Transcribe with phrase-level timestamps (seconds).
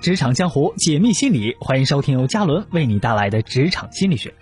[0.00, 4.34] 职场江湖解密心理，欢迎收听由嘉伦为你带来的职场心理学。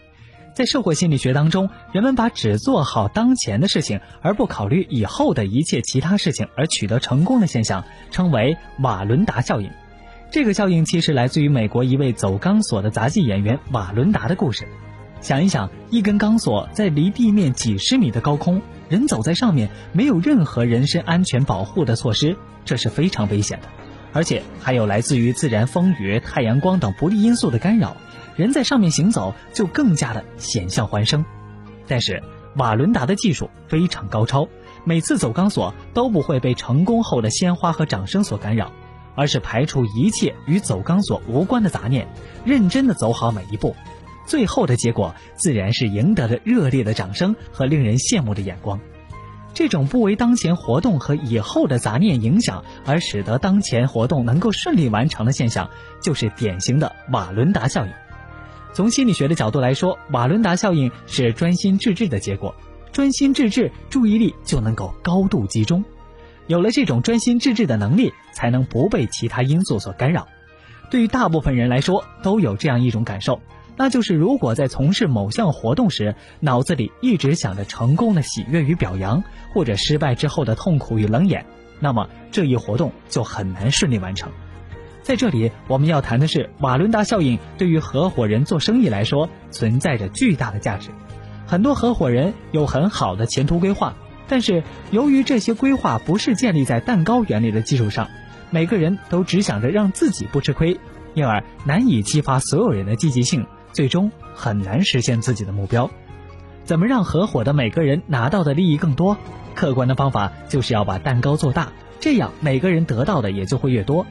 [0.52, 9.70] 在社会心理学当中，人们把只做好当前的事情，而不考虑以后的一切其他事情而取得成功的现象，称为瓦伦达效应。
[10.30, 14.66] 这个效应其实来自于美国一位走钢索的杂技演员瓦伦达的故事。
[15.20, 23.68] 想一想，一根钢索在离地面几十米的高空，人走在上面，没有任何人身安全保护的措施，这是非常危险的。
[24.14, 27.96] 而且还有来自于自然风雨、太阳光等不利因素的干扰，
[28.36, 31.22] 人在上面行走就更加的险象环生。
[31.86, 32.22] 但是
[32.56, 34.48] 瓦伦达的技术非常高超，
[34.84, 38.70] 每次走钢索都不会被成功后的鲜花和掌声所干扰，
[39.16, 42.06] 而是排除一切与走钢索无关的杂念，
[42.44, 43.74] 认真的走好每一步，
[44.26, 48.78] 最后的结果自然是赢得了热烈的掌声和令人羡慕的眼光。
[49.54, 55.70] 这种不为当前活动和以后的杂念影响，而使得当前活动能够顺利完成的现象，
[56.02, 57.92] 就是典型的瓦伦达效应。
[58.72, 62.54] 从心理学的角度来说，瓦伦达效应是专心致志的结果。
[62.92, 65.84] 专心致志，注意力就能够高度集中。
[66.46, 70.28] 有了这种专心致志的能力，才能不被其他因素所干扰。
[70.90, 73.40] 对于大部分人来说，都有这样一种感受。
[73.76, 81.44] 那就是如果在从事某项活动时，脑子里一直想着成功的喜悦与表扬，或者失败之后的痛苦与冷眼，
[81.80, 84.30] 那么这一活动就很难顺利完成。
[85.02, 90.90] 在这里，我们要谈的是瓦伦达效应对于合伙人做生意来说存在着巨大的价值。
[91.46, 93.94] 很多合伙人有很好的前途规划，
[94.28, 98.08] 但是由于这些规划不是建立在蛋糕原理的基础上，
[98.50, 100.78] 每个人都只想着让自己不吃亏，
[101.12, 103.44] 因而难以激发所有人的积极性。
[103.74, 105.90] 最终很难实现自己的目标。
[106.64, 109.18] 怎么让合伙的每个人拿到的利益更多？
[109.54, 114.06] 客观的方法就是要把蛋糕做大，这样每个人得到的也就会越多。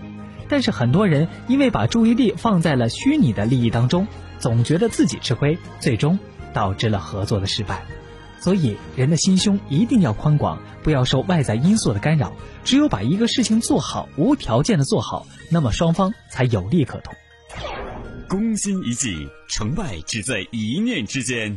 [0.47, 6.19] 但是很多人因为把注意力放在了虚拟的利益当中，总觉得自己吃亏，最终
[6.53, 7.83] 导致了合作的失败。
[8.39, 12.33] 所以，人的心胸一定要宽广，不要受外在因素的干扰。
[12.65, 17.11] 只有把一个事情做好，无条件的做好，那么双方才有利可图。
[18.33, 21.55] 攻心一计，成败只在一念之间。